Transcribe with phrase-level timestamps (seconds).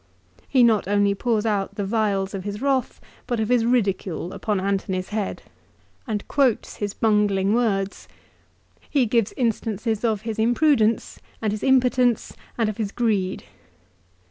[0.49, 4.59] He not only pours out the vials of his wrath, but of his ridicule upon
[4.59, 5.43] Antony's head,
[6.07, 6.35] and 250 LIFE OF CICERO.
[6.65, 8.07] quotes his bungling words.
[8.89, 13.43] He gives instances of his imprudence and his impotence, and of his greed.